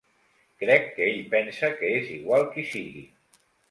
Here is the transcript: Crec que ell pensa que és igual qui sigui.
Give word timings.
Crec 0.63 0.87
que 0.95 1.05
ell 1.11 1.21
pensa 1.35 1.71
que 1.79 1.95
és 2.01 2.11
igual 2.19 2.51
qui 2.53 2.69
sigui. 2.77 3.09